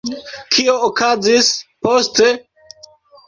[0.53, 1.51] Kio okazis
[1.87, 2.31] poste?